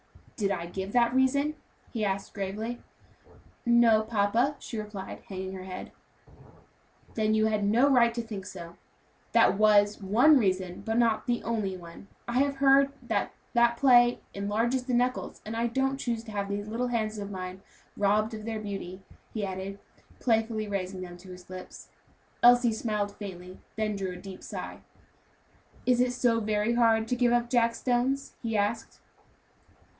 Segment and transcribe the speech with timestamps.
[0.35, 1.53] "Did I give that reason?"
[1.93, 2.81] he asked gravely.
[3.63, 5.91] "No, papa," she replied, hanging her head.
[7.13, 8.75] "Then you had no right to think so.
[9.33, 12.07] That was one reason, but not the only one.
[12.27, 16.23] I have heard it said that that play enlarges the knuckles, and I don't choose
[16.23, 17.61] to have these little hands of mine
[17.95, 19.03] robbed of their beauty,"
[19.35, 19.77] he added,
[20.19, 21.89] playfully raising them to his lips.
[22.41, 24.79] Elsie smiled faintly, then drew a deep sigh.
[25.85, 28.99] "Is it so very hard to give up jack stones?" he asked.